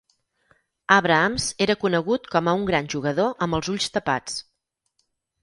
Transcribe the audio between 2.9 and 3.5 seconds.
jugador